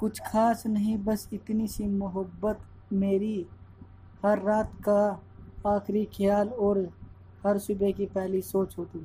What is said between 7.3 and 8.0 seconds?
हर सुबह